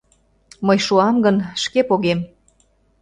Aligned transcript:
Мый 0.67 0.79
шуам 0.85 1.15
гын, 1.25 1.37
шке 1.63 1.81
погем. 1.89 2.19